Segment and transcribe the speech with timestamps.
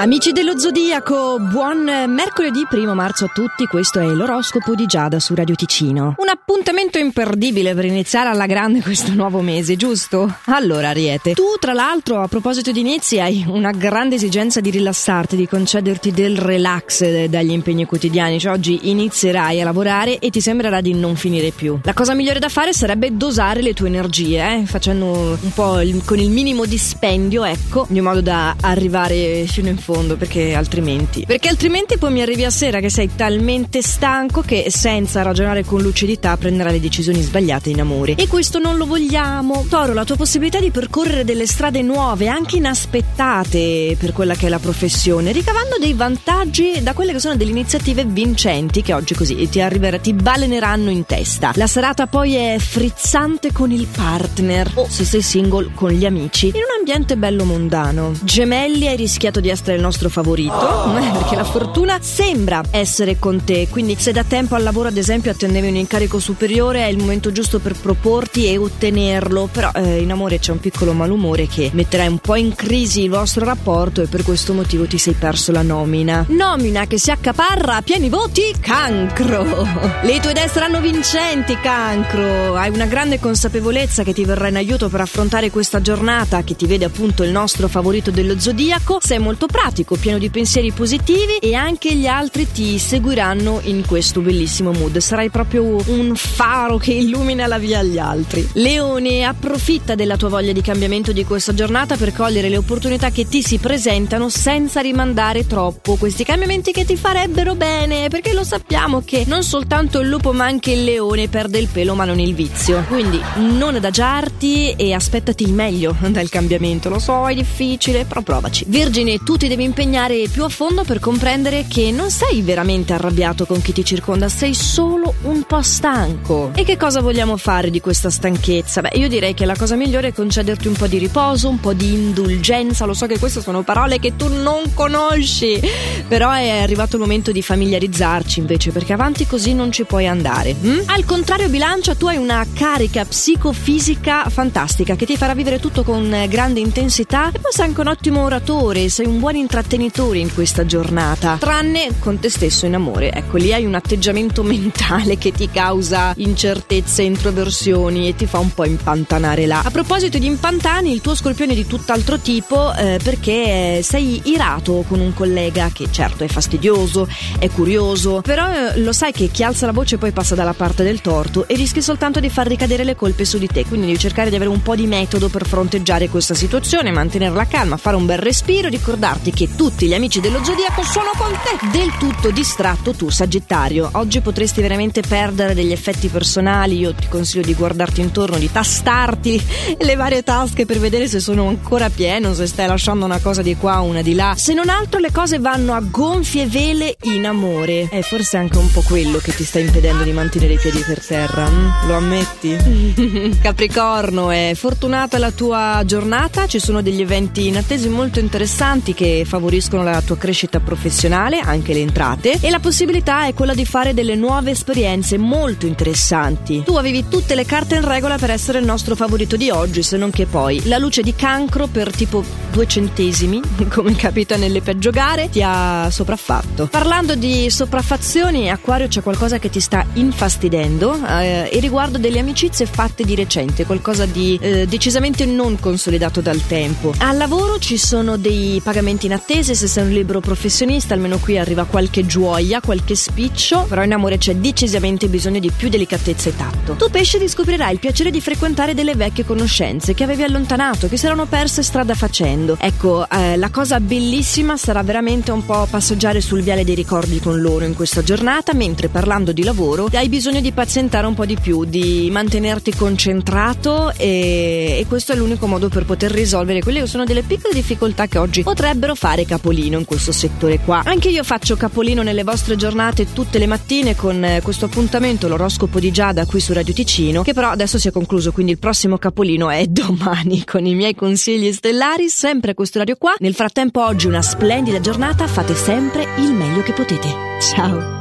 [0.00, 5.34] Amici dello Zodiaco, buon mercoledì 1 marzo a tutti, questo è l'oroscopo di Giada su
[5.34, 6.14] Radio Ticino.
[6.16, 10.38] Un appuntamento imperdibile per iniziare alla grande questo nuovo mese, giusto?
[10.46, 15.36] Allora Ariete, tu tra l'altro a proposito di inizi hai una grande esigenza di rilassarti,
[15.36, 20.80] di concederti del relax dagli impegni quotidiani, cioè oggi inizierai a lavorare e ti sembrerà
[20.80, 21.78] di non finire più.
[21.82, 24.64] La cosa migliore da fare sarebbe dosare le tue energie, eh?
[24.64, 29.76] facendo un po' il, con il minimo dispendio, ecco, di modo da arrivare fino in
[29.76, 31.24] fondo fondo perché altrimenti.
[31.26, 35.82] Perché altrimenti poi mi arrivi a sera che sei talmente stanco che senza ragionare con
[35.82, 38.14] lucidità prenderai le decisioni sbagliate in amore.
[38.14, 39.66] E questo non lo vogliamo.
[39.68, 44.48] Toro, la tua possibilità di percorrere delle strade nuove, anche inaspettate per quella che è
[44.48, 49.48] la professione, ricavando dei vantaggi da quelle che sono delle iniziative vincenti che oggi così
[49.48, 51.52] ti arriverà, ti baleneranno in testa.
[51.56, 56.46] La serata poi è frizzante con il partner o se sei single con gli amici
[56.46, 58.12] in un ambiente bello mondano.
[58.22, 60.92] Gemelli hai rischiato di essere il nostro favorito, oh.
[61.18, 63.66] perché la fortuna sembra essere con te.
[63.68, 67.32] Quindi, se da tempo al lavoro, ad esempio, attendevi un incarico superiore, è il momento
[67.32, 69.48] giusto per proporti e ottenerlo.
[69.50, 73.10] Però eh, in amore c'è un piccolo malumore che metterà un po' in crisi il
[73.10, 76.26] vostro rapporto e per questo motivo ti sei perso la nomina.
[76.28, 79.42] Nomina che si accaparra a pieni voti cancro.
[80.02, 82.54] Le tue idee saranno vincenti, cancro.
[82.54, 86.66] Hai una grande consapevolezza che ti verrà in aiuto per affrontare questa giornata che ti
[86.66, 88.98] vede appunto il nostro favorito dello zodiaco.
[89.00, 93.86] Sei molto pratico pratico, pieno di pensieri positivi e anche gli altri ti seguiranno in
[93.86, 94.98] questo bellissimo mood.
[94.98, 98.46] Sarai proprio un faro che illumina la via agli altri.
[98.54, 103.28] Leone, approfitta della tua voglia di cambiamento di questa giornata per cogliere le opportunità che
[103.28, 109.02] ti si presentano senza rimandare troppo questi cambiamenti che ti farebbero bene, perché lo sappiamo
[109.04, 112.34] che non soltanto il lupo ma anche il leone perde il pelo ma non il
[112.34, 112.84] vizio.
[112.88, 116.88] Quindi non adagiarti e aspettati il meglio dal cambiamento.
[116.88, 118.64] Lo so, è difficile, però provaci.
[118.66, 122.94] Vergine, tu ti devi devi impegnare più a fondo per comprendere che non sei veramente
[122.94, 126.52] arrabbiato con chi ti circonda, sei solo un po' stanco.
[126.54, 128.80] E che cosa vogliamo fare di questa stanchezza?
[128.80, 131.74] Beh, io direi che la cosa migliore è concederti un po' di riposo, un po'
[131.74, 132.86] di indulgenza.
[132.86, 135.60] Lo so che queste sono parole che tu non conosci,
[136.08, 140.54] però è arrivato il momento di familiarizzarci invece, perché avanti così non ci puoi andare.
[140.58, 140.82] Hm?
[140.86, 146.24] Al contrario, bilancia, tu hai una carica psicofisica fantastica che ti farà vivere tutto con
[146.28, 150.64] grande intensità e poi sei anche un ottimo oratore, sei un buon intrattenitore in questa
[150.64, 153.10] giornata, tranne con te stesso in amore.
[153.10, 158.54] Ecco, lì hai un atteggiamento mentale che ti causa incertezze, introversioni e ti fa un
[158.54, 159.62] po' impantanare là.
[159.64, 164.84] A proposito di impantani, il tuo scorpione è di tutt'altro tipo eh, perché sei irato
[164.86, 167.08] con un collega che certo è fastidioso,
[167.40, 170.84] è curioso, però eh, lo sai che chi alza la voce poi passa dalla parte
[170.84, 173.98] del torto e rischi soltanto di far ricadere le colpe su di te, quindi devi
[173.98, 177.96] cercare di avere un po' di metodo per fronteggiare questa situazione, mantenere la calma, fare
[177.96, 181.66] un bel respiro, ricordarti che che tutti gli amici dello zodiaco sono con te.
[181.68, 183.88] Del tutto distratto tu, Sagittario.
[183.92, 186.76] Oggi potresti veramente perdere degli effetti personali.
[186.76, 189.42] Io ti consiglio di guardarti intorno, di tastarti
[189.80, 193.56] le varie tasche per vedere se sono ancora piene, se stai lasciando una cosa di
[193.56, 194.34] qua, una di là.
[194.36, 197.88] Se non altro, le cose vanno a gonfie vele in amore.
[197.90, 201.02] E forse anche un po' quello che ti sta impedendo di mantenere i piedi per
[201.02, 201.46] terra.
[201.46, 201.86] Hm?
[201.86, 203.38] Lo ammetti?
[203.40, 206.46] Capricorno, è fortunata la tua giornata.
[206.46, 211.80] Ci sono degli eventi inattesi molto interessanti che favoriscono la tua crescita professionale, anche le
[211.80, 216.62] entrate, e la possibilità è quella di fare delle nuove esperienze molto interessanti.
[216.64, 219.96] Tu avevi tutte le carte in regola per essere il nostro favorito di oggi, se
[219.96, 224.90] non che poi la luce di cancro per tipo due centesimi, come capita nelle peggio
[224.90, 226.66] gare, ti ha sopraffatto.
[226.66, 232.66] Parlando di sopraffazioni, Acquario c'è qualcosa che ti sta infastidendo eh, e riguardo delle amicizie
[232.66, 236.92] fatte di recente, qualcosa di eh, decisamente non consolidato dal tempo.
[236.98, 241.64] Al lavoro ci sono dei pagamenti in se sei un libero professionista almeno qui arriva
[241.64, 246.74] qualche gioia, qualche spiccio, però in amore c'è decisamente bisogno di più delicatezza e tatto.
[246.74, 251.06] Tu pesce riscoprirai il piacere di frequentare delle vecchie conoscenze che avevi allontanato, che si
[251.06, 252.56] erano perse strada facendo.
[252.60, 257.40] Ecco, eh, la cosa bellissima sarà veramente un po' passeggiare sul viale dei ricordi con
[257.40, 261.36] loro in questa giornata, mentre parlando di lavoro hai bisogno di pazientare un po' di
[261.40, 266.86] più, di mantenerti concentrato e, e questo è l'unico modo per poter risolvere quelle che
[266.86, 270.82] sono delle piccole difficoltà che oggi potrebbero fare capolino in questo settore qua.
[270.84, 275.80] Anche io faccio capolino nelle vostre giornate tutte le mattine con eh, questo appuntamento, l'oroscopo
[275.80, 278.98] di Giada qui su Radio Ticino, che però adesso si è concluso, quindi il prossimo
[278.98, 283.14] capolino è domani con i miei consigli stellari, sempre a questo orario qua.
[283.20, 287.08] Nel frattempo oggi una splendida giornata, fate sempre il meglio che potete.
[287.54, 287.99] Ciao!